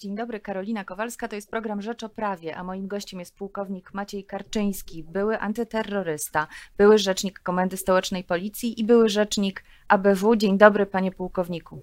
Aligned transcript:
Dzień 0.00 0.16
dobry, 0.16 0.40
Karolina 0.40 0.84
Kowalska, 0.84 1.28
to 1.28 1.36
jest 1.36 1.50
program 1.50 1.82
Rzecz 1.82 2.02
o 2.02 2.08
Prawie, 2.08 2.56
a 2.56 2.64
moim 2.64 2.88
gościem 2.88 3.20
jest 3.20 3.36
pułkownik 3.36 3.94
Maciej 3.94 4.24
Karczyński, 4.24 5.04
były 5.04 5.38
antyterrorysta, 5.38 6.46
były 6.78 6.98
rzecznik 6.98 7.40
Komendy 7.40 7.76
Stołecznej 7.76 8.24
Policji 8.24 8.80
i 8.80 8.84
były 8.84 9.08
rzecznik 9.08 9.64
ABW. 9.88 10.36
Dzień 10.36 10.58
dobry, 10.58 10.86
panie 10.86 11.12
pułkowniku. 11.12 11.82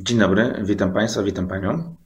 Dzień 0.00 0.18
dobry, 0.18 0.62
witam 0.62 0.92
państwa, 0.92 1.22
witam 1.22 1.48
panią. 1.48 1.96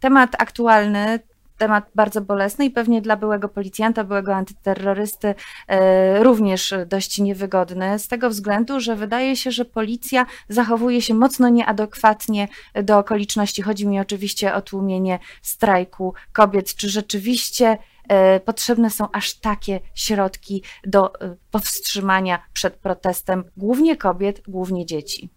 Temat 0.00 0.30
aktualny 0.38 1.18
temat 1.60 1.90
bardzo 1.94 2.20
bolesny 2.20 2.64
i 2.64 2.70
pewnie 2.70 3.02
dla 3.02 3.16
byłego 3.16 3.48
policjanta, 3.48 4.04
byłego 4.04 4.34
antyterrorysty 4.34 5.34
e, 5.68 6.22
również 6.22 6.74
dość 6.86 7.18
niewygodny, 7.18 7.98
z 7.98 8.08
tego 8.08 8.30
względu, 8.30 8.80
że 8.80 8.96
wydaje 8.96 9.36
się, 9.36 9.50
że 9.50 9.64
policja 9.64 10.26
zachowuje 10.48 11.02
się 11.02 11.14
mocno 11.14 11.48
nieadekwatnie 11.48 12.48
do 12.82 12.98
okoliczności. 12.98 13.62
Chodzi 13.62 13.88
mi 13.88 14.00
oczywiście 14.00 14.54
o 14.54 14.62
tłumienie 14.62 15.18
strajku 15.42 16.14
kobiet. 16.32 16.74
Czy 16.74 16.88
rzeczywiście 16.88 17.78
e, 18.08 18.40
potrzebne 18.40 18.90
są 18.90 19.08
aż 19.12 19.34
takie 19.34 19.80
środki 19.94 20.62
do 20.86 21.20
e, 21.20 21.36
powstrzymania 21.50 22.42
przed 22.52 22.74
protestem 22.74 23.44
głównie 23.56 23.96
kobiet, 23.96 24.42
głównie 24.48 24.86
dzieci? 24.86 25.30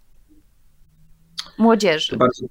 Młodzieży. 1.57 2.11
To 2.11 2.17
bardzo, 2.17 2.45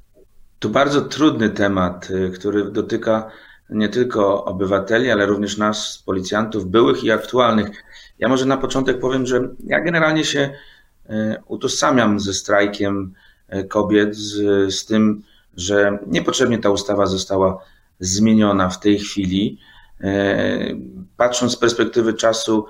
to 0.59 0.69
bardzo 0.69 1.01
trudny 1.01 1.51
temat, 1.51 2.09
który 2.35 2.71
dotyka 2.71 3.30
nie 3.73 3.89
tylko 3.89 4.45
obywateli, 4.45 5.11
ale 5.11 5.27
również 5.27 5.59
nas, 5.59 6.03
policjantów, 6.07 6.67
byłych 6.67 7.05
i 7.05 7.11
aktualnych. 7.11 7.85
Ja 8.19 8.29
może 8.29 8.47
na 8.47 8.57
początek 8.57 9.01
powiem, 9.01 9.27
że 9.27 9.49
ja 9.65 9.80
generalnie 9.80 10.25
się 10.25 10.51
e, 11.09 11.43
utożsamiam 11.47 12.21
ze 12.21 12.35
strajkiem 12.35 13.15
e, 13.49 13.65
kobiet, 13.65 14.16
z, 14.16 14.75
z 14.75 14.87
tym, 14.87 15.23
że 15.57 15.99
niepotrzebnie 16.07 16.59
ta 16.59 16.71
ustawa 16.71 17.07
została 17.07 17.65
zmieniona 18.01 18.69
w 18.69 18.80
tej 18.80 18.99
chwili. 18.99 19.59
E, 20.01 20.74
patrząc 21.16 21.52
z 21.52 21.57
perspektywy 21.57 22.15
czasu, 22.15 22.66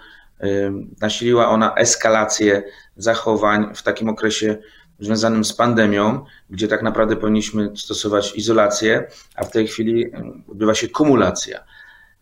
nasiliła 1.01 1.49
ona 1.49 1.75
eskalację 1.75 2.63
zachowań 2.97 3.75
w 3.75 3.83
takim 3.83 4.09
okresie 4.09 4.59
związanym 5.01 5.45
z 5.45 5.53
pandemią, 5.53 6.25
gdzie 6.51 6.69
tak 6.69 6.83
naprawdę 6.83 7.17
powinniśmy 7.17 7.77
stosować 7.77 8.37
izolację, 8.37 9.09
a 9.37 9.45
w 9.45 9.51
tej 9.51 9.67
chwili 9.67 10.13
odbywa 10.49 10.75
się 10.75 10.89
kumulacja. 10.89 11.65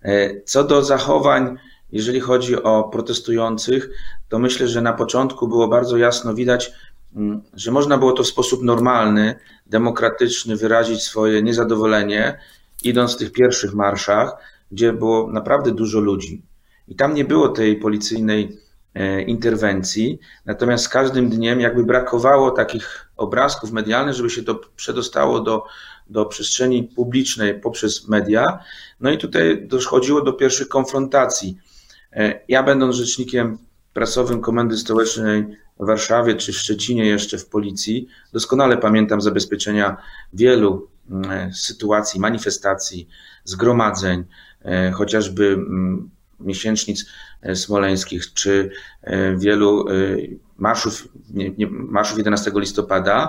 E, 0.02 0.40
co 0.40 0.64
do 0.64 0.84
zachowań, 0.84 1.56
jeżeli 1.92 2.20
chodzi 2.20 2.62
o 2.62 2.84
protestujących, 2.84 3.90
to 4.28 4.38
myślę, 4.38 4.68
że 4.68 4.82
na 4.82 4.92
początku 4.92 5.48
było 5.48 5.68
bardzo 5.68 5.96
jasno 5.96 6.34
widać, 6.34 6.72
że 7.54 7.70
można 7.70 7.98
było 7.98 8.12
to 8.12 8.22
w 8.22 8.26
sposób 8.26 8.62
normalny, 8.62 9.34
demokratyczny 9.66 10.56
wyrazić 10.56 11.02
swoje 11.02 11.42
niezadowolenie, 11.42 12.38
idąc 12.84 13.14
w 13.14 13.18
tych 13.18 13.32
pierwszych 13.32 13.74
marszach, 13.74 14.36
gdzie 14.72 14.92
było 14.92 15.32
naprawdę 15.32 15.70
dużo 15.70 16.00
ludzi. 16.00 16.42
I 16.88 16.94
tam 16.94 17.14
nie 17.14 17.24
było 17.24 17.48
tej 17.48 17.76
policyjnej 17.76 18.58
interwencji. 19.26 20.18
Natomiast 20.46 20.84
z 20.84 20.88
każdym 20.88 21.30
dniem 21.30 21.60
jakby 21.60 21.84
brakowało 21.84 22.50
takich 22.50 23.10
obrazków 23.16 23.72
medialnych, 23.72 24.14
żeby 24.14 24.30
się 24.30 24.42
to 24.42 24.60
przedostało 24.76 25.40
do, 25.40 25.64
do 26.06 26.26
przestrzeni 26.26 26.82
publicznej 26.82 27.60
poprzez 27.60 28.08
media. 28.08 28.58
No 29.00 29.10
i 29.10 29.18
tutaj 29.18 29.66
dochodziło 29.66 30.22
do 30.22 30.32
pierwszych 30.32 30.68
konfrontacji. 30.68 31.58
E, 32.12 32.40
ja 32.48 32.62
będąc 32.62 32.96
rzecznikiem 32.96 33.58
prasowym 33.94 34.40
Komendy 34.40 34.76
Stołecznej 34.76 35.44
w 35.80 35.86
Warszawie 35.86 36.34
czy 36.34 36.52
w 36.52 36.56
Szczecinie 36.56 37.06
jeszcze 37.06 37.38
w 37.38 37.46
policji, 37.46 38.08
doskonale 38.32 38.76
pamiętam 38.76 39.20
zabezpieczenia 39.20 39.96
wielu 40.32 40.88
mm, 41.10 41.30
e, 41.30 41.52
sytuacji, 41.54 42.20
manifestacji, 42.20 43.08
zgromadzeń, 43.44 44.24
chociażby 44.92 45.46
mm, 45.46 46.10
miesięcznic 46.40 47.06
e, 47.42 47.56
smoleńskich, 47.56 48.34
czy 48.34 48.70
e, 49.02 49.36
wielu 49.36 49.88
e, 49.88 49.92
marszów, 50.56 51.08
nie, 51.30 51.50
nie, 51.50 51.66
marszów 51.70 52.18
11 52.18 52.50
listopada, 52.54 53.28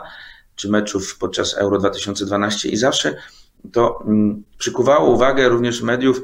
czy 0.56 0.70
meczów 0.70 1.18
podczas 1.18 1.54
Euro 1.54 1.78
2012 1.78 2.70
i 2.70 2.78
zawsze 2.78 3.16
to 3.72 4.04
mm, 4.08 4.44
przykuwało 4.58 5.14
uwagę 5.14 5.50
również 5.50 5.82
mediów 5.82 6.22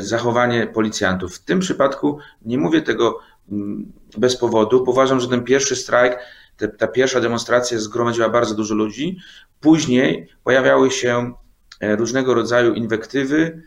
zachowanie 0.00 0.66
policjantów. 0.66 1.36
W 1.36 1.44
tym 1.44 1.60
przypadku 1.60 2.18
nie 2.42 2.58
mówię 2.58 2.82
tego 2.82 3.18
mm, 3.52 3.92
bez 4.18 4.36
powodu, 4.36 4.84
uważam, 4.86 5.20
że 5.20 5.28
ten 5.28 5.44
pierwszy 5.44 5.76
strajk, 5.76 6.18
ta 6.78 6.88
pierwsza 6.88 7.20
demonstracja 7.20 7.78
zgromadziła 7.78 8.28
bardzo 8.28 8.54
dużo 8.54 8.74
ludzi. 8.74 9.18
Później 9.60 10.28
pojawiały 10.44 10.90
się 10.90 11.32
różnego 11.80 12.34
rodzaju 12.34 12.74
inwektywy, 12.74 13.62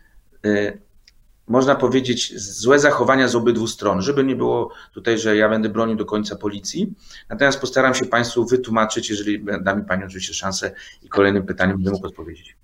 można 1.48 1.76
powiedzieć, 1.76 2.40
złe 2.42 2.80
zachowania 2.80 3.28
z 3.28 3.36
obydwu 3.36 3.68
stron, 3.68 4.02
żeby 4.02 4.24
nie 4.24 4.36
było 4.36 4.74
tutaj, 4.94 5.20
że 5.20 5.36
ja 5.36 5.50
będę 5.50 5.70
bronił 5.70 5.96
do 5.96 6.06
końca 6.06 6.36
policji. 6.36 6.94
Natomiast 7.30 7.60
postaram 7.60 7.96
się 7.96 8.06
Państwu 8.06 8.46
wytłumaczyć, 8.46 9.10
jeżeli 9.10 9.46
da 9.62 9.76
mi 9.76 9.84
Pani 9.86 10.04
oczywiście 10.04 10.34
szansę 10.34 10.72
i 11.04 11.10
kolejnym 11.10 11.46
pytaniem 11.46 11.76
będę 11.76 11.92
mógł 11.92 12.08
odpowiedzieć. 12.08 12.58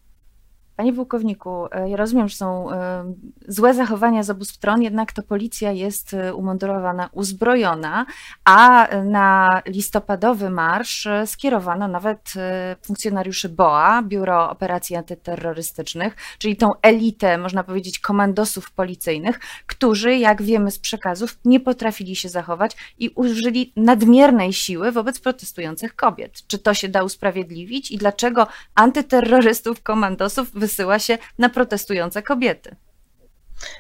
Panie 0.80 0.94
pułkowniku, 0.94 1.68
e, 1.72 1.90
ja 1.90 1.98
rozumiem, 1.98 2.30
że 2.30 2.36
są 2.36 2.72
e, 2.72 3.14
złe 3.48 3.74
zachowania 3.74 4.24
z 4.24 4.30
obu 4.30 4.46
stron, 4.46 4.82
jednak 4.82 5.14
to 5.14 5.24
policja 5.24 5.72
jest 5.72 6.14
e, 6.14 6.34
umundurowana, 6.34 7.10
uzbrojona, 7.12 8.06
a 8.46 8.88
na 9.04 9.62
listopadowy 9.66 10.50
marsz 10.50 11.08
skierowano 11.26 11.88
nawet 11.88 12.34
funkcjonariuszy 12.82 13.50
BOA, 13.50 14.02
Biuro 14.04 14.50
Operacji 14.50 14.96
Antyterrorystycznych, 14.96 16.16
czyli 16.38 16.56
tą 16.56 16.70
elitę, 16.82 17.38
można 17.38 17.64
powiedzieć, 17.64 18.00
komandosów 18.00 18.72
policyjnych, 18.72 19.40
którzy, 19.68 20.18
jak 20.18 20.42
wiemy 20.42 20.72
z 20.72 20.80
przekazów, 20.80 21.40
nie 21.46 21.60
potrafili 21.60 22.16
się 22.16 22.30
zachować 22.30 22.78
i 22.98 23.10
użyli 23.16 23.74
nadmiernej 23.76 24.54
siły 24.54 24.92
wobec 24.92 25.20
protestujących 25.20 25.96
kobiet. 25.96 26.48
Czy 26.48 26.60
to 26.60 26.74
się 26.74 26.90
da 26.90 27.04
usprawiedliwić 27.04 27.92
i 27.92 27.98
dlaczego 27.98 28.48
antyterrorystów, 28.76 29.84
komandosów 29.84 30.52
wysyła 30.70 31.00
się 31.00 31.18
na 31.38 31.50
protestujące 31.50 32.22
kobiety. 32.24 32.76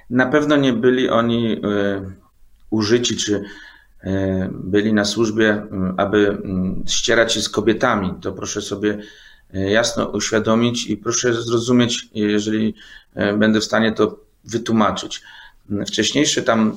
Na 0.10 0.26
pewno 0.26 0.56
nie 0.58 0.74
byli 0.74 1.10
oni 1.10 1.54
e, 1.54 1.60
użyci, 2.70 3.18
czy 3.18 3.44
e, 4.04 4.50
byli 4.54 4.94
na 4.94 5.06
służbie, 5.06 5.64
aby 5.98 6.38
ścierać 6.88 7.34
się 7.34 7.42
z 7.42 7.50
kobietami. 7.50 8.14
To 8.22 8.32
proszę 8.32 8.62
sobie 8.62 8.98
e, 9.54 9.72
jasno 9.72 10.06
uświadomić 10.06 10.88
i 10.88 10.98
proszę 10.98 11.34
zrozumieć, 11.34 12.08
jeżeli 12.14 12.76
będę 13.16 13.60
w 13.60 13.64
stanie 13.64 13.92
to 13.92 14.20
wytłumaczyć. 14.44 15.22
Wcześniejsze 15.88 16.42
tam 16.42 16.76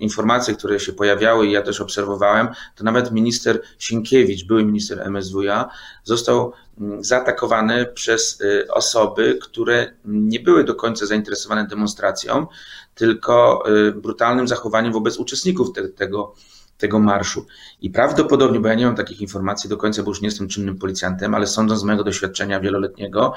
informacje, 0.00 0.54
które 0.54 0.80
się 0.80 0.92
pojawiały 0.92 1.46
i 1.46 1.52
ja 1.52 1.62
też 1.62 1.80
obserwowałem, 1.80 2.48
to 2.76 2.84
nawet 2.84 3.12
minister 3.12 3.60
Sienkiewicz, 3.78 4.46
były 4.46 4.64
minister 4.64 5.10
MSWiA, 5.10 5.70
został 6.04 6.52
zaatakowany 7.00 7.86
przez 7.86 8.40
y, 8.40 8.66
osoby, 8.72 9.38
które 9.42 9.92
nie 10.04 10.40
były 10.40 10.64
do 10.64 10.74
końca 10.74 11.06
zainteresowane 11.06 11.66
demonstracją, 11.66 12.46
tylko 12.94 13.64
y, 13.88 13.92
brutalnym 13.92 14.48
zachowaniem 14.48 14.92
wobec 14.92 15.16
uczestników 15.16 15.72
te, 15.72 15.88
tego, 15.88 16.34
tego 16.78 16.98
marszu. 16.98 17.46
I 17.80 17.90
prawdopodobnie, 17.90 18.60
bo 18.60 18.68
ja 18.68 18.74
nie 18.74 18.86
mam 18.86 18.94
takich 18.94 19.20
informacji 19.20 19.70
do 19.70 19.76
końca, 19.76 20.02
bo 20.02 20.10
już 20.10 20.20
nie 20.20 20.28
jestem 20.28 20.48
czynnym 20.48 20.78
policjantem, 20.78 21.34
ale 21.34 21.46
sądząc 21.46 21.80
z 21.80 21.84
mojego 21.84 22.04
doświadczenia 22.04 22.60
wieloletniego, 22.60 23.34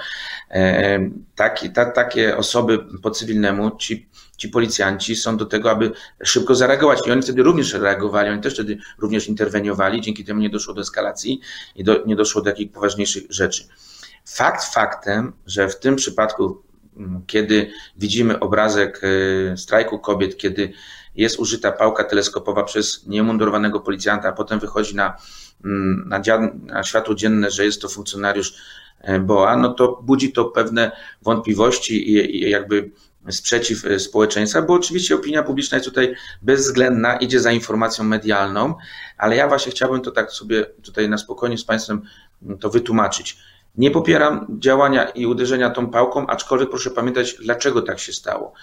e, 0.50 1.00
taki, 1.36 1.70
ta, 1.70 1.86
takie 1.86 2.38
osoby 2.38 2.80
po 3.02 3.12
cywilnemu, 3.12 3.78
ci, 3.78 4.10
ci 4.38 4.50
policjanci 4.50 5.16
są 5.16 5.38
do 5.38 5.46
tego, 5.46 5.72
aby 5.72 5.92
szybko 6.24 6.56
zareagować. 6.56 7.00
I 7.08 7.12
oni 7.12 7.22
wtedy 7.22 7.44
również 7.44 7.74
reagowali, 7.74 8.30
oni 8.30 8.42
też 8.42 8.54
wtedy 8.54 8.78
również 9.00 9.28
interweniowali, 9.28 10.02
dzięki 10.02 10.26
temu 10.26 10.40
nie 10.40 10.50
doszło 10.50 10.74
do 10.74 10.82
eskalacji 10.82 11.42
i 11.76 11.84
do, 11.84 12.06
nie 12.06 12.16
doszło 12.16 12.42
do 12.42 12.50
jakichś 12.50 12.74
poważniejszych 12.74 13.24
rzeczy. 13.30 13.68
Fakt 14.26 14.64
faktem, 14.64 15.34
że 15.46 15.68
w 15.68 15.80
tym 15.80 15.96
przypadku, 15.96 16.62
kiedy 17.28 17.72
widzimy 17.98 18.40
obrazek 18.40 19.02
e, 19.04 19.58
strajku 19.58 20.00
kobiet, 20.00 20.38
kiedy 20.38 20.74
jest 21.16 21.40
użyta 21.40 21.72
pałka 21.72 22.04
teleskopowa 22.04 22.64
przez 22.64 23.08
niemundurowanego 23.08 23.80
policjanta, 23.80 24.30
a 24.30 24.32
potem 24.32 24.60
wychodzi 24.60 24.96
na, 24.96 25.18
mm, 25.66 26.04
na, 26.08 26.22
na 26.66 26.84
światło 26.84 27.16
dzienne, 27.16 27.52
że 27.52 27.66
jest 27.66 27.82
to 27.82 27.90
funkcjonariusz 27.90 28.54
e, 29.00 29.20
BOA, 29.20 29.58
no 29.58 29.74
to 29.74 30.00
budzi 30.04 30.34
to 30.34 30.46
pewne 30.46 30.92
wątpliwości 31.22 32.12
i, 32.12 32.36
i 32.36 32.50
jakby 32.50 32.92
sprzeciw 33.30 33.86
e, 33.86 34.00
społeczeństwa, 34.00 34.62
bo 34.62 34.74
oczywiście 34.74 35.16
opinia 35.16 35.44
publiczna 35.44 35.76
jest 35.78 35.90
tutaj 35.90 36.16
bezwzględna, 36.42 37.18
idzie 37.18 37.40
za 37.40 37.52
informacją 37.52 38.04
medialną, 38.06 38.76
ale 39.18 39.36
ja 39.36 39.48
właśnie 39.48 39.72
chciałbym 39.72 40.02
to 40.02 40.12
tak 40.12 40.32
sobie 40.32 40.66
tutaj 40.84 41.10
na 41.10 41.18
spokojnie 41.18 41.58
z 41.58 41.66
Państwem 41.66 42.02
to 42.60 42.70
wytłumaczyć. 42.70 43.38
Nie 43.76 43.92
popieram 43.92 44.48
działania 44.60 45.04
i 45.04 45.26
uderzenia 45.26 45.70
tą 45.70 45.90
pałką, 45.90 46.28
aczkolwiek 46.28 46.70
proszę 46.70 46.90
pamiętać, 46.90 47.36
dlaczego 47.40 47.82
tak 47.82 48.00
się 48.00 48.14
stało. 48.14 48.54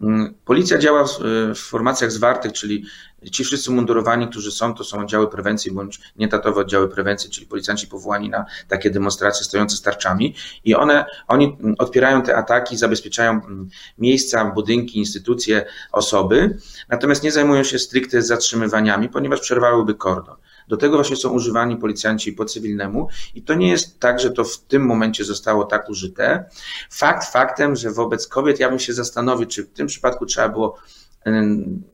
Mm, 0.00 0.34
policja 0.44 0.78
działa 0.78 1.04
w, 1.04 1.18
w 1.54 1.58
formacjach 1.58 2.12
zwartych, 2.12 2.52
czyli 2.52 2.84
ci 3.32 3.44
wszyscy 3.44 3.70
mundurowani, 3.70 4.28
którzy 4.28 4.50
są, 4.52 4.74
to 4.74 4.84
są 4.84 5.00
oddziały 5.00 5.30
prewencji 5.30 5.72
bądź 5.72 6.00
nietatowe 6.16 6.60
oddziały 6.60 6.88
prewencji, 6.88 7.30
czyli 7.30 7.46
policjanci 7.46 7.86
powołani 7.86 8.28
na 8.28 8.44
takie 8.68 8.90
demonstracje 8.90 9.44
stojące 9.44 9.76
z 9.76 9.82
tarczami 9.82 10.34
i 10.64 10.74
one, 10.74 11.04
oni 11.28 11.56
odpierają 11.78 12.22
te 12.22 12.36
ataki, 12.36 12.76
zabezpieczają 12.76 13.30
mm, 13.30 13.68
miejsca, 13.98 14.44
budynki, 14.44 14.98
instytucje, 14.98 15.64
osoby, 15.92 16.58
natomiast 16.88 17.22
nie 17.22 17.32
zajmują 17.32 17.64
się 17.64 17.78
stricte 17.78 18.22
zatrzymywaniami, 18.22 19.08
ponieważ 19.08 19.40
przerwałyby 19.40 19.94
kordon. 19.94 20.36
Do 20.68 20.76
tego 20.76 20.96
właśnie 20.96 21.16
są 21.16 21.30
używani 21.30 21.76
policjanci 21.76 22.32
po 22.32 22.44
cywilnemu 22.44 23.08
i 23.34 23.42
to 23.42 23.54
nie 23.54 23.68
jest 23.68 24.00
tak, 24.00 24.20
że 24.20 24.30
to 24.30 24.44
w 24.44 24.58
tym 24.58 24.86
momencie 24.86 25.24
zostało 25.24 25.64
tak 25.64 25.88
użyte. 25.88 26.44
Fakt 26.90 27.32
faktem, 27.32 27.76
że 27.76 27.90
wobec 27.90 28.26
kobiet 28.26 28.60
ja 28.60 28.70
bym 28.70 28.78
się 28.78 28.92
zastanowił, 28.92 29.46
czy 29.46 29.64
w 29.64 29.70
tym 29.70 29.86
przypadku 29.86 30.26
trzeba 30.26 30.48
było 30.48 30.78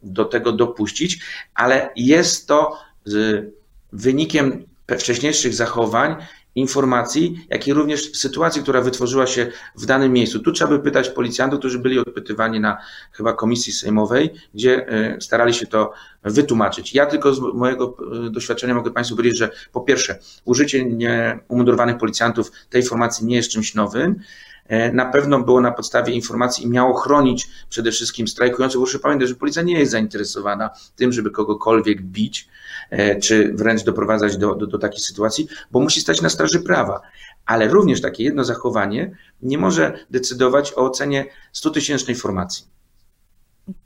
do 0.03 0.25
tego 0.25 0.53
dopuścić, 0.53 1.21
ale 1.55 1.91
jest 1.97 2.49
to 2.49 2.79
wynikiem 3.93 4.67
wcześniejszych 4.99 5.55
zachowań 5.55 6.17
informacji, 6.55 7.47
jak 7.51 7.69
i 7.69 7.73
również 7.73 8.13
sytuacji, 8.13 8.63
która 8.63 8.81
wytworzyła 8.81 9.27
się 9.27 9.47
w 9.77 9.87
danym 9.87 10.13
miejscu. 10.13 10.41
Tu 10.41 10.53
trzeba 10.53 10.71
by 10.71 10.79
pytać 10.79 11.11
policjantów, 11.11 11.59
którzy 11.59 11.79
byli 11.79 11.99
odpytywani 11.99 12.61
na 12.61 12.79
chyba 13.13 13.33
komisji 13.33 13.73
sejmowej, 13.73 14.31
gdzie 14.55 14.89
e, 14.89 15.21
starali 15.21 15.55
się 15.55 15.67
to 15.67 15.93
wytłumaczyć. 16.23 16.95
Ja 16.95 17.07
tylko 17.07 17.35
z 17.35 17.41
mojego 17.55 17.97
e, 18.27 18.31
doświadczenia 18.31 18.75
mogę 18.75 18.91
Państwu 18.91 19.17
powiedzieć, 19.17 19.39
że 19.39 19.51
po 19.73 19.81
pierwsze, 19.81 20.19
użycie 20.45 20.85
umundurowanych 21.49 21.99
policjantów 21.99 22.53
tej 22.71 22.83
informacji 22.83 23.27
nie 23.27 23.37
jest 23.37 23.51
czymś 23.51 23.75
nowym. 23.75 24.17
E, 24.67 24.93
na 24.93 25.07
pewno 25.07 25.41
było 25.41 25.61
na 25.61 25.73
podstawie 25.73 26.13
informacji 26.13 26.65
i 26.65 26.69
miało 26.69 26.95
chronić 26.95 27.49
przede 27.69 27.91
wszystkim 27.91 28.29
strajkujących. 28.29 28.81
Proszę 28.81 28.99
pamiętać, 28.99 29.29
że 29.29 29.35
policja 29.35 29.63
nie 29.63 29.79
jest 29.79 29.93
zainteresowana 29.93 30.71
tym, 30.97 31.13
żeby 31.13 31.31
kogokolwiek 31.31 32.03
bić, 32.03 32.49
e, 32.91 33.21
czy 33.21 33.53
wręcz 33.55 33.85
doprowadzać 33.85 34.37
do, 34.37 34.55
do, 34.55 34.67
do 34.67 34.79
takiej 34.79 35.01
sytuacji, 35.01 35.49
bo 35.71 35.81
musi 35.81 36.01
stać 36.01 36.23
na 36.23 36.29
straży 36.29 36.61
prawa. 36.61 37.01
Ale 37.47 37.69
również 37.69 38.01
takie 38.01 38.25
jedno 38.25 38.45
zachowanie 38.45 39.17
nie 39.43 39.59
może 39.59 39.99
decydować 40.11 40.73
o 40.73 40.77
ocenie 40.77 41.27
100-tysięcznej 41.55 42.21
formacji. 42.21 42.74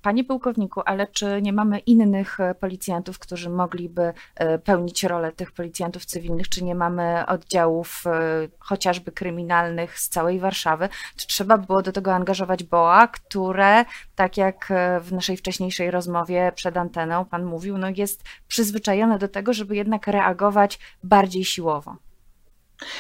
Panie 0.02 0.24
pułkowniku, 0.24 0.80
ale 0.84 1.06
czy 1.06 1.42
nie 1.42 1.52
mamy 1.52 1.78
innych 1.78 2.40
e, 2.40 2.54
policjantów, 2.54 3.18
którzy 3.18 3.50
mogliby 3.50 4.12
e, 4.34 4.58
pełnić 4.58 5.04
rolę 5.04 5.32
tych 5.32 5.52
policjantów 5.52 6.04
cywilnych? 6.04 6.48
Czy 6.48 6.64
nie 6.64 6.74
mamy 6.74 7.26
oddziałów 7.26 8.04
e, 8.06 8.20
chociażby 8.58 9.12
kryminalnych 9.12 9.98
z 9.98 10.08
całej 10.08 10.40
Warszawy? 10.40 10.88
Czy 11.16 11.26
trzeba 11.26 11.58
było 11.58 11.82
do 11.82 11.92
tego 11.92 12.14
angażować 12.14 12.64
BOA, 12.64 13.06
które, 13.06 13.84
tak 14.14 14.36
jak 14.36 14.72
w 15.00 15.12
naszej 15.12 15.36
wcześniejszej 15.36 15.90
rozmowie 15.90 16.52
przed 16.54 16.76
anteną 16.76 17.24
pan 17.24 17.44
mówił, 17.44 17.78
no 17.78 17.86
jest 17.96 18.24
przyzwyczajone 18.48 19.18
do 19.18 19.28
tego, 19.28 19.52
żeby 19.52 19.76
jednak 19.76 20.06
reagować 20.06 20.78
bardziej 21.02 21.44
siłowo? 21.44 22.07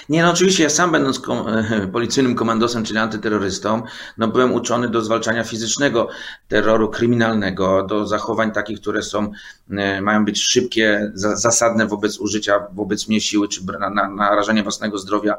Nie, 0.08 0.22
no 0.22 0.30
oczywiście 0.30 0.62
ja 0.62 0.70
sam 0.70 0.92
będąc 0.92 1.20
kom, 1.20 1.46
policyjnym 1.92 2.34
komandosem, 2.34 2.84
czyli 2.84 2.98
antyterrorystą, 2.98 3.82
no 4.18 4.28
byłem 4.28 4.52
uczony 4.52 4.88
do 4.88 5.02
zwalczania 5.02 5.44
fizycznego 5.44 6.08
terroru 6.48 6.88
kryminalnego, 6.88 7.82
do 7.82 8.06
zachowań 8.06 8.52
takich, 8.52 8.80
które 8.80 9.02
są, 9.02 9.30
e, 9.70 10.00
mają 10.00 10.24
być 10.24 10.42
szybkie, 10.42 11.10
za, 11.14 11.36
zasadne 11.36 11.86
wobec 11.86 12.18
użycia, 12.18 12.66
wobec 12.72 13.08
mnie 13.08 13.20
siły, 13.20 13.48
czy 13.48 13.60
na, 13.80 13.90
na, 13.90 14.08
narażenie 14.08 14.62
własnego 14.62 14.98
zdrowia, 14.98 15.36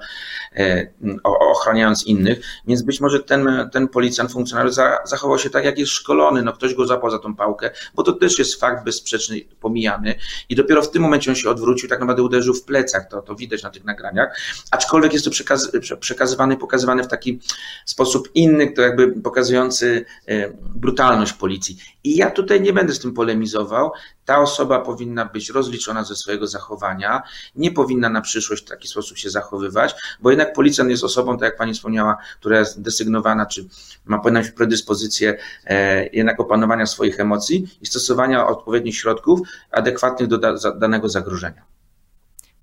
e, 0.55 0.87
ochraniając 1.23 2.03
innych. 2.03 2.39
Więc 2.67 2.81
być 2.81 3.01
może 3.01 3.19
ten, 3.19 3.69
ten 3.71 3.87
policjant, 3.87 4.31
funkcjonariusz 4.31 4.73
za, 4.73 4.97
zachował 5.05 5.39
się 5.39 5.49
tak, 5.49 5.65
jak 5.65 5.77
jest 5.77 5.91
szkolony, 5.91 6.43
no 6.43 6.53
ktoś 6.53 6.73
go 6.73 6.87
zapał 6.87 7.11
za 7.11 7.19
tą 7.19 7.35
pałkę, 7.35 7.71
bo 7.95 8.03
to 8.03 8.13
też 8.13 8.39
jest 8.39 8.59
fakt 8.59 8.85
bezsprzeczny, 8.85 9.41
pomijany. 9.59 10.15
I 10.49 10.55
dopiero 10.55 10.81
w 10.81 10.91
tym 10.91 11.01
momencie 11.01 11.31
on 11.31 11.35
się 11.35 11.49
odwrócił, 11.49 11.89
tak 11.89 11.99
naprawdę 11.99 12.23
uderzył 12.23 12.53
w 12.53 12.63
plecach, 12.63 13.07
to, 13.09 13.21
to 13.21 13.35
widać 13.35 13.63
na 13.63 13.69
tych 13.69 13.83
nagraniach 13.83 14.28
aczkolwiek 14.71 15.13
jest 15.13 15.25
to 15.25 15.31
przekaz, 15.31 15.71
przekazywany, 15.99 16.57
pokazywany 16.57 17.03
w 17.03 17.07
taki 17.07 17.39
sposób 17.85 18.29
inny, 18.33 18.71
to 18.71 18.81
jakby 18.81 19.21
pokazujący 19.21 20.05
e, 20.27 20.49
brutalność 20.75 21.33
policji. 21.33 21.77
I 22.03 22.15
ja 22.15 22.31
tutaj 22.31 22.61
nie 22.61 22.73
będę 22.73 22.93
z 22.93 22.99
tym 22.99 23.13
polemizował. 23.13 23.91
Ta 24.25 24.39
osoba 24.39 24.79
powinna 24.79 25.25
być 25.25 25.49
rozliczona 25.49 26.03
ze 26.03 26.15
swojego 26.15 26.47
zachowania, 26.47 27.21
nie 27.55 27.71
powinna 27.71 28.09
na 28.09 28.21
przyszłość 28.21 28.63
w 28.63 28.69
taki 28.69 28.87
sposób 28.87 29.17
się 29.17 29.29
zachowywać, 29.29 29.95
bo 30.21 30.29
jednak 30.29 30.53
policjant 30.53 30.89
jest 30.89 31.03
osobą, 31.03 31.37
tak 31.37 31.45
jak 31.45 31.57
pani 31.57 31.73
wspomniała, 31.73 32.17
która 32.39 32.59
jest 32.59 32.81
desygnowana, 32.81 33.45
czy 33.45 33.65
ma 34.05 34.19
powinna 34.19 34.39
mieć 34.39 34.51
predyspozycję 34.51 35.37
e, 35.65 36.07
jednak 36.07 36.39
opanowania 36.39 36.85
swoich 36.85 37.19
emocji 37.19 37.77
i 37.81 37.85
stosowania 37.85 38.47
odpowiednich 38.47 38.95
środków 38.95 39.39
adekwatnych 39.71 40.29
do 40.29 40.37
danego 40.75 41.09
zagrożenia 41.09 41.78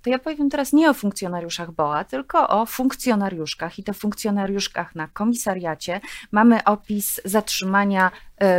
to 0.06 0.10
ja 0.10 0.18
powiem 0.18 0.50
teraz 0.50 0.72
nie 0.72 0.90
o 0.90 0.94
funkcjonariuszach 0.94 1.72
BOA, 1.72 2.04
tylko 2.04 2.48
o 2.48 2.66
funkcjonariuszkach 2.66 3.78
i 3.78 3.84
to 3.84 3.92
funkcjonariuszkach 3.92 4.94
na 4.94 5.08
komisariacie. 5.08 6.00
Mamy 6.32 6.64
opis 6.64 7.20
zatrzymania 7.24 8.10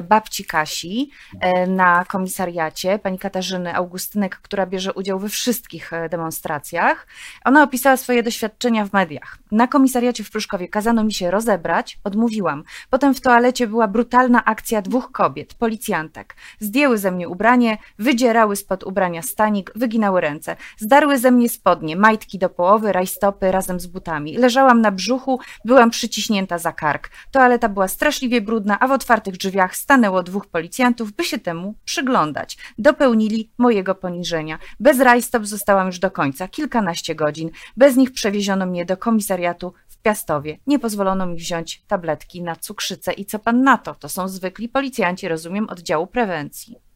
babci 0.03 0.45
Kasi 0.45 1.09
e, 1.39 1.67
na 1.67 2.05
komisariacie, 2.05 2.99
pani 2.99 3.19
Katarzyny 3.19 3.75
Augustynek, 3.75 4.35
która 4.35 4.65
bierze 4.65 4.93
udział 4.93 5.19
we 5.19 5.29
wszystkich 5.29 5.93
e, 5.93 6.09
demonstracjach. 6.09 7.07
Ona 7.45 7.63
opisała 7.63 7.97
swoje 7.97 8.23
doświadczenia 8.23 8.85
w 8.85 8.93
mediach. 8.93 9.37
Na 9.51 9.67
komisariacie 9.67 10.23
w 10.23 10.31
Pruszkowie 10.31 10.67
kazano 10.67 11.03
mi 11.03 11.13
się 11.13 11.31
rozebrać, 11.31 11.99
odmówiłam. 12.03 12.63
Potem 12.89 13.13
w 13.13 13.21
toalecie 13.21 13.67
była 13.67 13.87
brutalna 13.87 14.45
akcja 14.45 14.81
dwóch 14.81 15.11
kobiet, 15.11 15.53
policjantek. 15.53 16.35
Zdjęły 16.59 16.97
ze 16.97 17.11
mnie 17.11 17.29
ubranie, 17.29 17.77
wydzierały 17.99 18.55
spod 18.55 18.83
ubrania 18.83 19.21
stanik, 19.21 19.71
wyginały 19.75 20.21
ręce. 20.21 20.55
Zdarły 20.77 21.17
ze 21.17 21.31
mnie 21.31 21.49
spodnie, 21.49 21.95
majtki 21.95 22.39
do 22.39 22.49
połowy, 22.49 22.91
rajstopy 22.91 23.51
razem 23.51 23.79
z 23.79 23.87
butami. 23.87 24.37
Leżałam 24.37 24.81
na 24.81 24.91
brzuchu, 24.91 25.39
byłam 25.65 25.89
przyciśnięta 25.89 26.57
za 26.57 26.71
kark. 26.71 27.09
Toaleta 27.31 27.69
była 27.69 27.87
straszliwie 27.87 28.41
brudna, 28.41 28.79
a 28.79 28.87
w 28.87 28.91
otwartych 28.91 29.37
drzwiach 29.37 29.66
drzwiach 29.67 29.75
stanęło 29.75 30.23
dwóch 30.23 30.47
policjantów, 30.47 31.11
by 31.11 31.23
się 31.23 31.39
temu 31.39 31.75
przyglądać. 31.85 32.57
Dopełnili 32.77 33.51
mojego 33.57 33.95
poniżenia. 33.95 34.59
Bez 34.79 34.99
rajstop 34.99 35.45
zostałam 35.45 35.87
już 35.87 35.99
do 35.99 36.11
końca, 36.11 36.47
kilkanaście 36.47 37.15
godzin. 37.15 37.49
Bez 37.77 37.95
nich 37.95 38.11
przewieziono 38.11 38.65
mnie 38.65 38.85
do 38.85 38.97
komisariatu 38.97 39.73
w 39.87 39.97
Piastowie. 39.97 40.59
Nie 40.67 40.79
pozwolono 40.79 41.25
mi 41.25 41.37
wziąć 41.37 41.83
tabletki 41.87 42.41
na 42.41 42.55
cukrzycę. 42.55 43.13
I 43.13 43.25
co 43.25 43.39
pan 43.39 43.63
na 43.63 43.77
to? 43.77 43.95
To 43.95 44.09
są 44.09 44.27
zwykli 44.27 44.69
policjanci, 44.69 45.27
rozumiem, 45.27 45.69
oddziału 45.69 46.07
prewencji 46.07 46.86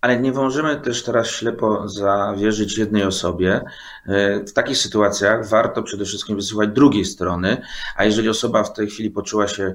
ale 0.00 0.20
nie 0.20 0.32
możemy 0.32 0.80
też 0.80 1.02
teraz 1.02 1.26
ślepo 1.26 1.88
zawierzyć 1.88 2.78
jednej 2.78 3.02
osobie. 3.02 3.60
E, 4.06 4.44
w 4.44 4.52
takich 4.52 4.78
sytuacjach 4.78 5.48
warto 5.48 5.82
przede 5.82 6.04
wszystkim 6.04 6.36
wysłuchać 6.36 6.70
drugiej 6.70 7.04
strony, 7.04 7.62
a 7.96 8.04
jeżeli 8.04 8.28
osoba 8.28 8.64
w 8.64 8.72
tej 8.72 8.86
chwili 8.86 9.10
poczuła 9.10 9.48
się 9.48 9.74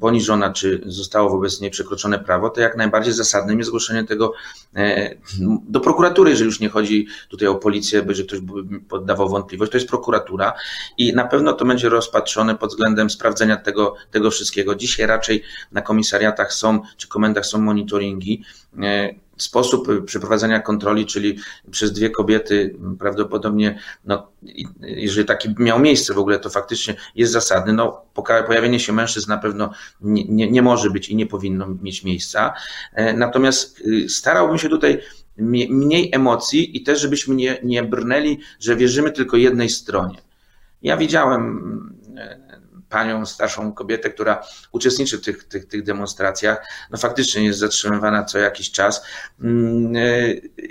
poniżona, 0.00 0.52
czy 0.52 0.80
zostało 0.86 1.30
wobec 1.30 1.60
niej 1.60 1.70
przekroczone 1.70 2.18
prawo, 2.18 2.50
to 2.50 2.60
jak 2.60 2.76
najbardziej 2.76 3.12
zasadnym 3.12 3.58
jest 3.58 3.68
zgłoszenie 3.68 4.04
tego 4.04 4.32
e, 4.76 5.14
do 5.68 5.80
prokuratury, 5.80 6.30
jeżeli 6.30 6.46
już 6.46 6.60
nie 6.60 6.68
chodzi 6.68 7.06
tutaj 7.28 7.48
o 7.48 7.54
policję, 7.54 8.04
że 8.08 8.24
ktoś 8.24 8.38
poddawał 8.88 9.28
wątpliwość, 9.28 9.72
to 9.72 9.78
jest 9.78 9.88
prokuratura 9.88 10.52
i 10.98 11.14
na 11.14 11.24
pewno 11.24 11.52
to 11.52 11.64
będzie 11.64 11.88
rozpatrzone 11.88 12.54
pod 12.54 12.70
względem 12.70 13.10
sprawdzenia 13.10 13.56
tego, 13.56 13.94
tego 14.10 14.30
wszystkiego. 14.30 14.74
Dzisiaj 14.74 15.06
raczej 15.06 15.42
na 15.72 15.82
komisariatach 15.82 16.52
są, 16.52 16.80
czy 16.96 17.08
komendach 17.08 17.46
są 17.46 17.58
monitoringi, 17.58 18.44
e, 18.82 19.14
sposób 19.42 20.04
przeprowadzenia 20.04 20.60
kontroli, 20.60 21.06
czyli 21.06 21.38
przez 21.70 21.92
dwie 21.92 22.10
kobiety, 22.10 22.76
prawdopodobnie, 22.98 23.78
no, 24.04 24.28
jeżeli 24.80 25.26
taki 25.26 25.54
miał 25.58 25.80
miejsce 25.80 26.14
w 26.14 26.18
ogóle, 26.18 26.38
to 26.38 26.50
faktycznie 26.50 26.94
jest 27.14 27.32
zasadny. 27.32 27.72
No, 27.72 28.02
pojawienie 28.46 28.80
się 28.80 28.92
mężczyzn 28.92 29.30
na 29.30 29.38
pewno 29.38 29.70
nie, 30.00 30.24
nie, 30.24 30.50
nie 30.50 30.62
może 30.62 30.90
być 30.90 31.08
i 31.08 31.16
nie 31.16 31.26
powinno 31.26 31.66
mieć 31.82 32.04
miejsca. 32.04 32.54
E, 32.94 33.12
natomiast 33.12 33.80
y, 33.80 34.08
starałbym 34.08 34.58
się 34.58 34.68
tutaj 34.68 35.00
mniej 35.68 36.10
emocji 36.12 36.76
i 36.76 36.82
też, 36.82 37.00
żebyśmy 37.00 37.34
nie, 37.34 37.58
nie 37.62 37.82
brnęli, 37.82 38.40
że 38.60 38.76
wierzymy 38.76 39.12
tylko 39.12 39.36
jednej 39.36 39.68
stronie. 39.68 40.18
Ja 40.82 40.96
widziałem 40.96 41.94
e, 42.16 42.49
panią, 42.90 43.26
starszą 43.26 43.72
kobietę, 43.72 44.10
która 44.10 44.42
uczestniczy 44.72 45.18
w 45.18 45.20
tych, 45.20 45.44
tych, 45.44 45.66
tych 45.66 45.82
demonstracjach, 45.82 46.66
no 46.90 46.98
faktycznie 46.98 47.44
jest 47.44 47.58
zatrzymywana 47.58 48.24
co 48.24 48.38
jakiś 48.38 48.70
czas. 48.70 49.02
Mm, 49.40 49.96
e, 49.96 50.00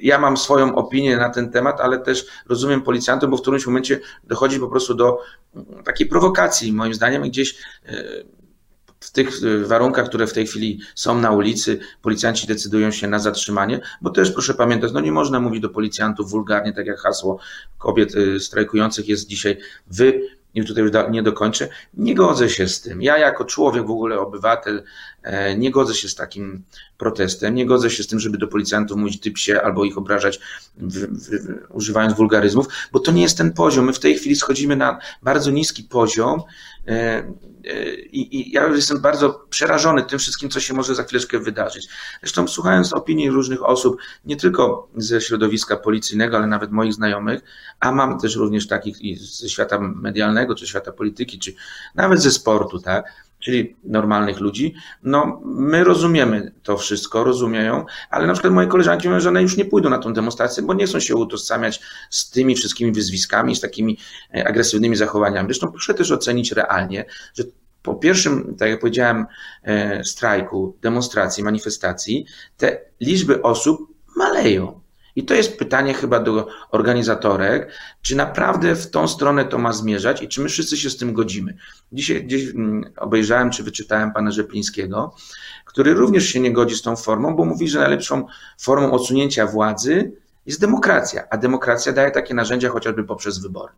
ja 0.01 0.19
mam 0.19 0.38
swoją 0.38 0.75
opinię 0.75 1.17
na 1.17 1.29
ten 1.29 1.51
temat, 1.51 1.81
ale 1.81 1.99
też 1.99 2.25
rozumiem 2.49 2.81
policjantów, 2.81 3.29
bo 3.29 3.38
w 3.38 3.41
którymś 3.41 3.65
momencie 3.65 3.99
dochodzi 4.23 4.59
po 4.59 4.67
prostu 4.67 4.93
do 4.93 5.19
mm, 5.55 5.83
takiej 5.83 6.07
prowokacji, 6.07 6.73
moim 6.73 6.93
zdaniem, 6.93 7.23
gdzieś 7.23 7.55
e, 7.85 8.03
w 8.99 9.11
tych 9.11 9.29
warunkach, 9.65 10.05
które 10.05 10.27
w 10.27 10.33
tej 10.33 10.47
chwili 10.47 10.79
są 10.95 11.21
na 11.21 11.31
ulicy, 11.31 11.79
policjanci 12.01 12.47
decydują 12.47 12.91
się 12.91 13.07
na 13.07 13.19
zatrzymanie, 13.19 13.79
bo 14.01 14.09
też 14.09 14.31
proszę 14.31 14.53
pamiętać, 14.53 14.91
no 14.91 14.99
nie 14.99 15.11
można 15.11 15.39
mówić 15.39 15.61
do 15.61 15.69
policjantów 15.69 16.29
wulgarnie, 16.29 16.73
tak 16.73 16.85
jak 16.85 16.99
hasło 16.99 17.39
kobiet 17.77 18.15
e, 18.15 18.39
strajkujących 18.39 19.07
jest 19.07 19.27
dzisiaj, 19.27 19.57
wy 19.88 20.21
i 20.53 20.65
tutaj 20.65 20.84
już 20.84 20.91
nie 21.12 21.24
dokończę, 21.24 21.70
nie 21.94 22.15
godzę 22.15 22.50
się 22.50 22.68
z 22.68 22.82
tym. 22.82 23.01
Ja 23.01 23.18
jako 23.18 23.46
człowiek, 23.46 23.88
w 23.88 23.91
ogóle 23.91 24.20
obywatel, 24.20 24.84
e, 25.24 25.58
nie 25.58 25.72
godzę 25.72 25.96
się 25.96 26.10
z 26.10 26.15
takim 26.15 26.63
protestem, 26.98 27.56
nie 27.56 27.65
godzę 27.65 27.89
się 27.89 28.03
z 28.03 28.08
tym, 28.08 28.20
żeby 28.20 28.38
do 28.38 28.48
policjantów 28.48 28.98
mówić 28.98 29.20
ty 29.46 29.62
albo 29.62 29.86
ich 29.86 29.98
obrażać 29.98 30.39
w, 30.77 30.98
w, 30.98 31.68
używając 31.70 32.13
wulgaryzmów, 32.13 32.68
bo 32.91 33.00
to 33.00 33.12
nie 33.12 33.22
jest 33.22 33.38
ten 33.38 33.53
poziom. 33.53 33.86
My 33.86 33.94
w 33.94 34.00
tej 34.00 34.15
chwili 34.15 34.36
schodzimy 34.36 34.75
na 34.75 35.00
bardzo 35.24 35.51
niski 35.51 35.84
poziom 35.84 36.41
e, 36.88 36.91
e, 36.91 37.94
i, 37.94 38.38
i 38.38 38.51
ja 38.51 38.68
jestem 38.68 39.01
bardzo 39.01 39.46
przerażony 39.50 40.03
tym 40.03 40.20
wszystkim, 40.20 40.50
co 40.50 40.60
się 40.60 40.74
może 40.74 40.96
za 40.96 41.03
chwileczkę 41.03 41.39
wydarzyć. 41.39 41.88
Zresztą 42.22 42.48
słuchając 42.48 42.94
opinii 42.94 43.29
różnych 43.29 43.63
osób, 43.63 43.98
nie 44.25 44.36
tylko 44.36 44.89
ze 44.96 45.22
środowiska 45.22 45.77
policyjnego, 45.77 46.38
ale 46.38 46.48
nawet 46.48 46.72
moich 46.72 46.94
znajomych, 46.94 47.41
a 47.79 47.91
mam 47.91 48.20
też 48.20 48.36
również 48.36 48.68
takich 48.68 49.20
ze 49.20 49.50
świata 49.50 49.79
medialnego, 49.79 50.49
czy 50.56 50.68
świata 50.68 50.91
polityki, 50.91 51.39
czy 51.39 51.53
nawet 51.96 52.22
ze 52.22 52.32
sportu, 52.32 52.79
tak? 52.79 53.13
czyli 53.39 53.75
normalnych 53.84 54.39
ludzi, 54.39 54.74
no 55.03 55.41
my 55.46 55.84
rozumiemy 55.84 56.51
to 56.63 56.77
wszystko, 56.77 57.24
rozumieją, 57.24 57.86
ale 58.10 58.27
na 58.27 58.34
przykład 58.34 58.53
moje 58.53 58.68
koleżanki 58.68 59.08
mówią, 59.08 59.20
że 59.20 59.29
one 59.29 59.41
już 59.41 59.58
nie 59.58 59.65
pójdą 59.65 59.89
na 59.89 59.98
tą 59.98 60.13
demonstrację, 60.13 60.63
bo 60.63 60.74
nie 60.74 60.86
chcą 60.86 61.00
się 61.00 61.15
utożsamiać 61.15 61.82
z 62.10 62.29
tymi 62.29 62.56
wszystkimi 62.56 62.91
wyzwiskami, 62.91 63.56
z 63.56 63.62
takimi 63.62 63.98
e, 64.36 64.48
agresywnymi 64.48 64.96
zachowaniami. 64.96 65.48
Zresztą 65.48 65.72
proszę 65.72 65.94
też 65.94 66.12
ocenić 66.12 66.51
realnie, 66.51 67.06
że 67.34 67.44
po 67.82 67.96
pierwszym, 67.96 68.56
tak 68.60 68.70
jak 68.70 68.79
powiedziałem, 68.79 69.25
e, 69.63 70.03
strajku, 70.03 70.77
demonstracji, 70.82 71.44
manifestacji, 71.44 72.25
te 72.58 72.82
liczby 73.01 73.41
osób 73.41 73.94
maleją. 74.15 74.79
I 75.16 75.25
to 75.25 75.34
jest 75.34 75.58
pytanie 75.58 75.94
chyba 75.94 76.20
do 76.20 76.48
organizatorek, 76.72 77.72
czy 78.01 78.16
naprawdę 78.16 78.75
w 78.75 78.92
tą 78.92 79.08
stronę 79.08 79.46
to 79.46 79.58
ma 79.58 79.74
zmierzać 79.74 80.22
i 80.22 80.28
czy 80.28 80.42
my 80.42 80.50
wszyscy 80.50 80.78
się 80.78 80.89
z 80.89 80.98
tym 80.98 81.13
godzimy. 81.13 81.58
Dzisiaj 81.92 82.24
gdzieś 82.24 82.50
mm, 82.50 82.94
obejrzałem 82.98 83.50
czy 83.50 83.63
wyczytałem 83.63 84.13
pana 84.13 84.32
Rzeplińskiego, 84.32 85.16
który 85.66 85.94
również 85.94 86.25
się 86.25 86.39
nie 86.39 86.54
godzi 86.54 86.75
z 86.75 86.82
tą 86.82 86.96
formą, 86.96 87.36
bo 87.36 87.46
mówi, 87.46 87.68
że 87.68 87.80
najlepszą 87.80 88.25
formą 88.60 88.92
odsunięcia 88.92 89.48
władzy 89.48 90.12
jest 90.46 90.62
demokracja, 90.62 91.24
a 91.30 91.38
demokracja 91.38 91.92
daje 91.92 92.12
takie 92.12 92.34
narzędzia 92.34 92.70
chociażby 92.70 93.04
poprzez 93.04 93.39
wybory. 93.39 93.74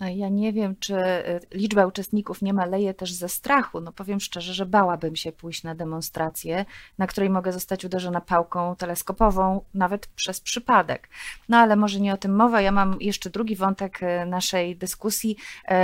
Ja 0.00 0.28
nie 0.28 0.52
wiem, 0.52 0.76
czy 0.80 0.94
y, 0.96 1.40
liczba 1.52 1.86
uczestników 1.86 2.42
nie 2.42 2.54
maleje 2.54 2.94
też 2.94 3.12
ze 3.12 3.28
strachu. 3.28 3.80
No 3.80 3.92
powiem 3.92 4.20
szczerze, 4.20 4.54
że 4.54 4.66
bałabym 4.66 5.16
się 5.16 5.32
pójść 5.32 5.62
na 5.62 5.74
demonstrację, 5.74 6.64
na 6.98 7.06
której 7.06 7.30
mogę 7.30 7.52
zostać 7.52 7.84
uderzona 7.84 8.20
pałką 8.20 8.76
teleskopową, 8.76 9.64
nawet 9.74 10.06
przez 10.06 10.40
przypadek. 10.40 11.08
No 11.48 11.56
ale 11.56 11.76
może 11.76 12.00
nie 12.00 12.14
o 12.14 12.16
tym 12.16 12.36
mowa. 12.36 12.60
Ja 12.60 12.72
mam 12.72 12.96
jeszcze 13.00 13.30
drugi 13.30 13.56
wątek 13.56 14.02
y, 14.02 14.26
naszej 14.26 14.76
dyskusji. 14.76 15.36
Y, 15.70 15.74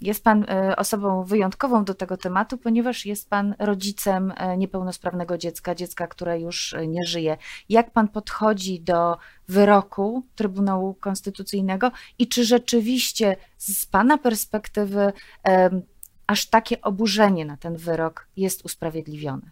jest 0.00 0.24
Pan 0.24 0.46
osobą 0.76 1.24
wyjątkową 1.24 1.84
do 1.84 1.94
tego 1.94 2.16
tematu, 2.16 2.58
ponieważ 2.58 3.06
jest 3.06 3.30
Pan 3.30 3.54
rodzicem 3.58 4.32
niepełnosprawnego 4.56 5.38
dziecka, 5.38 5.74
dziecka, 5.74 6.06
które 6.06 6.40
już 6.40 6.74
nie 6.88 7.04
żyje. 7.06 7.36
Jak 7.68 7.90
Pan 7.90 8.08
podchodzi 8.08 8.80
do 8.80 9.16
wyroku 9.48 10.26
Trybunału 10.36 10.94
Konstytucyjnego 10.94 11.92
i 12.18 12.28
czy 12.28 12.44
rzeczywiście 12.44 13.36
z 13.58 13.86
Pana 13.86 14.18
perspektywy 14.18 15.12
aż 16.26 16.46
takie 16.46 16.80
oburzenie 16.80 17.44
na 17.44 17.56
ten 17.56 17.76
wyrok 17.76 18.26
jest 18.36 18.64
usprawiedliwione? 18.64 19.50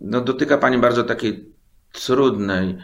No, 0.00 0.20
dotyka 0.20 0.58
Pani 0.58 0.78
bardzo 0.78 1.04
takiej 1.04 1.52
trudnej 1.92 2.78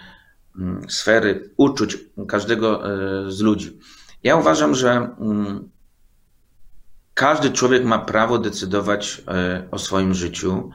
mm, 0.59 0.91
sfery 0.91 1.51
uczuć 1.57 1.99
każdego 2.29 2.85
e, 2.85 3.31
z 3.31 3.41
ludzi. 3.41 3.79
Ja 4.23 4.37
uważam, 4.37 4.75
że 4.75 4.91
mm, 4.91 5.71
każdy 7.15 7.51
człowiek 7.51 7.85
ma 7.85 7.99
prawo 7.99 8.39
decydować 8.39 9.23
e, 9.29 9.69
o 9.71 9.79
swoim 9.79 10.15
życiu 10.15 10.71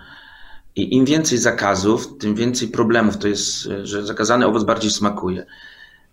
i 0.75 0.95
im 0.95 1.05
więcej 1.05 1.37
zakazów, 1.37 2.17
tym 2.17 2.35
więcej 2.35 2.67
problemów. 2.67 3.17
To 3.17 3.27
jest, 3.27 3.69
że 3.83 4.05
zakazany 4.05 4.45
owoc 4.45 4.63
bardziej 4.63 4.91
smakuje. 4.91 5.45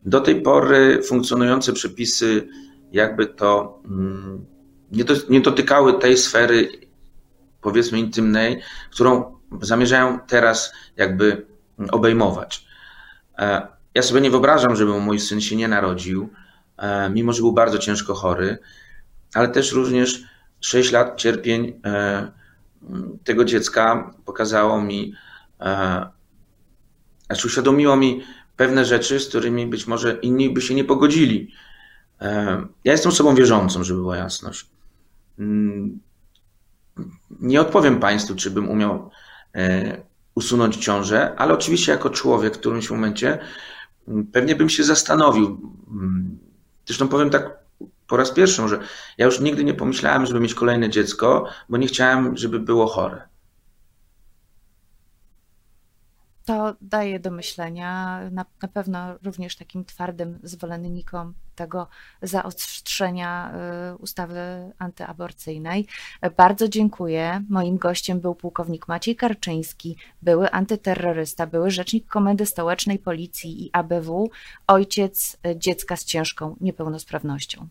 Do 0.05 0.21
tej 0.21 0.43
pory 0.43 1.03
funkcjonujące 1.03 1.73
przepisy 1.73 2.49
jakby 2.93 3.27
to 3.27 3.81
mm, 3.85 4.47
nie, 4.93 5.05
do, 5.05 5.15
nie 5.29 5.41
dotykały 5.41 5.99
tej 5.99 6.17
sfery, 6.17 6.69
powiedzmy, 7.61 7.99
intymnej, 7.99 8.61
którą 8.91 9.39
zamierzają 9.61 10.19
teraz 10.27 10.73
jakby 10.97 11.47
obejmować. 11.91 12.67
E, 13.39 13.67
ja 13.95 14.03
sobie 14.03 14.21
nie 14.21 14.31
wyobrażam, 14.31 14.77
żeby 14.77 15.01
mój 15.01 15.21
syn 15.21 15.41
się 15.41 15.57
nie 15.57 15.69
narodził, 15.69 16.29
e, 16.77 17.11
mimo 17.11 17.33
że 17.33 17.43
był 17.43 17.53
bardzo 17.53 17.79
ciężko 17.79 18.15
chory, 18.15 18.59
ale 19.35 19.49
też 19.49 19.73
również 19.73 20.23
6 20.61 20.93
lat 20.93 21.17
cierpień 21.17 21.81
e, 21.85 22.33
tego 23.25 23.45
dziecka 23.45 24.15
pokazało 24.25 24.83
mi, 24.83 25.15
e, 25.61 26.07
znaczy 27.27 27.47
uświadomiło 27.47 27.97
mi 27.97 28.23
pewne 28.57 28.85
rzeczy, 28.85 29.21
z 29.21 29.29
którymi 29.29 29.67
być 29.67 29.87
może 29.87 30.19
inni 30.23 30.51
by 30.51 30.61
się 30.61 30.75
nie 30.75 30.85
pogodzili. 30.85 31.53
E, 32.21 32.67
ja 32.85 32.93
jestem 32.93 33.13
osobą 33.13 33.35
wierzącą, 33.35 33.85
żeby 33.85 34.01
była 34.01 34.17
jasność. 34.17 34.67
Mm, 35.39 36.01
nie 37.41 37.61
odpowiem 37.61 38.01
Państwu, 38.01 38.35
czy 38.35 38.51
bym 38.51 38.69
umiał 38.69 39.11
e, 39.55 39.97
usunąć 40.35 40.77
ciążę, 40.77 41.35
ale 41.37 41.55
oczywiście 41.55 41.93
jako 41.93 42.11
człowiek 42.11 42.55
w 42.55 42.59
którymś 42.59 42.91
momencie 42.91 43.39
mm, 44.09 44.27
pewnie 44.27 44.57
bym 44.57 44.69
się 44.69 44.85
zastanowił. 44.85 45.73
Mm, 45.91 46.39
zresztą 46.87 47.09
powiem 47.09 47.31
tak 47.31 47.62
po 48.13 48.17
raz 48.17 48.31
pierwszy, 48.31 48.69
że 48.69 48.79
ja 49.19 49.27
już 49.27 49.41
nigdy 49.41 49.65
nie 49.65 49.75
pomyślałem, 49.75 50.27
żeby 50.27 50.41
mieć 50.41 50.55
kolejne 50.55 50.91
dziecko, 50.91 51.45
bo 51.69 51.77
nie 51.77 51.87
chciałem, 51.87 52.37
żeby 52.37 52.61
było 52.61 52.87
chore. 52.87 53.29
To 56.45 56.77
daje 56.81 57.21
do 57.21 57.31
myślenia 57.31 58.21
na, 58.31 58.45
na 58.63 58.69
pewno 58.69 59.19
również 59.23 59.57
takim 59.57 59.85
twardym 59.85 60.39
zwolennikom 60.43 61.35
tego 61.55 61.89
zaostrzenia 62.23 63.53
y, 63.93 63.97
ustawy 63.97 64.73
antyaborcyjnej. 64.79 65.87
Bardzo 66.37 66.69
dziękuję. 66.69 67.45
Moim 67.49 67.77
gościem 67.77 68.21
był 68.21 68.35
pułkownik 68.35 68.89
Maciej 68.89 69.17
Karczyński, 69.17 69.97
były 70.23 70.51
antyterrorysta, 70.51 71.47
były 71.47 71.71
rzecznik 71.71 72.07
Komendy 72.07 72.47
Stołecznej 72.47 72.99
Policji 72.99 73.65
i 73.67 73.71
ABW, 73.73 74.31
ojciec 74.67 75.37
dziecka 75.57 75.97
z 75.97 76.05
ciężką 76.05 76.57
niepełnosprawnością. 76.61 77.69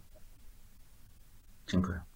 Dziękuję. 1.72 2.11